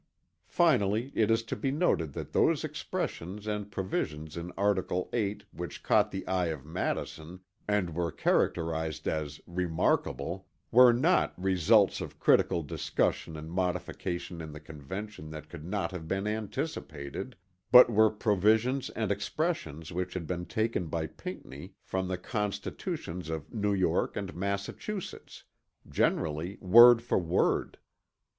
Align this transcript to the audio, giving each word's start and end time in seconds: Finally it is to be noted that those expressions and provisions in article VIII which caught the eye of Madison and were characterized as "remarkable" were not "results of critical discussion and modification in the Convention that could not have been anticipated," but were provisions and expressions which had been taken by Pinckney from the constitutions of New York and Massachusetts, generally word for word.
Finally 0.47 1.11
it 1.13 1.29
is 1.29 1.43
to 1.43 1.55
be 1.55 1.69
noted 1.69 2.13
that 2.13 2.33
those 2.33 2.63
expressions 2.63 3.45
and 3.45 3.69
provisions 3.69 4.35
in 4.35 4.51
article 4.57 5.07
VIII 5.13 5.41
which 5.51 5.83
caught 5.83 6.09
the 6.09 6.27
eye 6.27 6.47
of 6.47 6.65
Madison 6.65 7.41
and 7.67 7.93
were 7.93 8.11
characterized 8.11 9.07
as 9.07 9.39
"remarkable" 9.45 10.47
were 10.71 10.91
not 10.91 11.39
"results 11.39 12.01
of 12.01 12.17
critical 12.17 12.63
discussion 12.63 13.37
and 13.37 13.51
modification 13.51 14.41
in 14.41 14.53
the 14.53 14.59
Convention 14.59 15.29
that 15.29 15.49
could 15.49 15.65
not 15.67 15.91
have 15.91 16.07
been 16.07 16.25
anticipated," 16.25 17.35
but 17.71 17.87
were 17.87 18.09
provisions 18.09 18.89
and 18.95 19.11
expressions 19.11 19.91
which 19.91 20.15
had 20.15 20.25
been 20.25 20.45
taken 20.47 20.87
by 20.87 21.05
Pinckney 21.05 21.75
from 21.83 22.07
the 22.07 22.17
constitutions 22.17 23.29
of 23.29 23.53
New 23.53 23.75
York 23.75 24.17
and 24.17 24.33
Massachusetts, 24.35 25.43
generally 25.87 26.57
word 26.59 27.03
for 27.03 27.19
word. 27.19 27.77